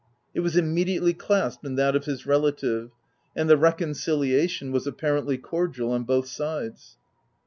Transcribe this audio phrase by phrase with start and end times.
[0.33, 2.89] It was immediately clasped in that of his relative,
[3.35, 6.97] and the reconciliation was apparently cordial on both sides.